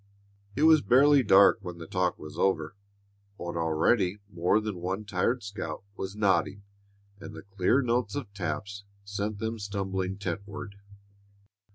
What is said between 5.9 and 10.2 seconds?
was nodding and the clear notes of taps sent them stumbling